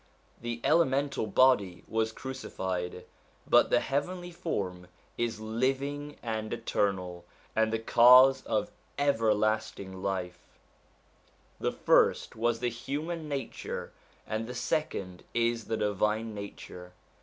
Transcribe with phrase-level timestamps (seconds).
[0.41, 3.05] The elemental body was crucified,
[3.47, 7.23] but the heavenly form is living and eternal,
[7.55, 10.39] and the cause of everlasting life;
[11.59, 13.91] the first was the human nature,
[14.25, 16.93] and the second is the divine nature.